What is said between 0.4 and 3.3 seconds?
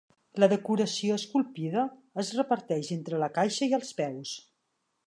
La decoració esculpida es reparteix entre